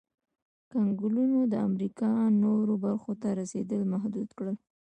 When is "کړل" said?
4.37-4.55